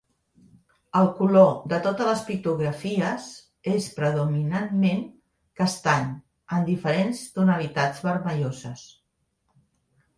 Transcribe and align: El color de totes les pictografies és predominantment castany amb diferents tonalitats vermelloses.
El 1.01 1.09
color 1.19 1.51
de 1.73 1.77
totes 1.87 2.09
les 2.11 2.23
pictografies 2.29 3.29
és 3.73 3.91
predominantment 3.99 5.05
castany 5.63 6.11
amb 6.57 6.69
diferents 6.75 7.25
tonalitats 7.39 8.07
vermelloses. 8.11 8.93